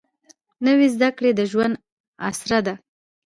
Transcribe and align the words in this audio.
نوې 0.65 0.87
زده 0.95 1.09
کړه 1.17 1.29
د 1.35 1.41
ژوند 1.51 1.75
اسره 2.29 2.59
ده 2.65 2.73